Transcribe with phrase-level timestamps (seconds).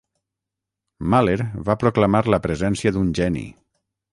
[1.13, 1.35] Mahler
[1.69, 3.45] va proclamar la presència d'un geni.